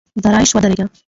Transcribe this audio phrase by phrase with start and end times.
[0.23, 0.85] درایش ودرېږه!!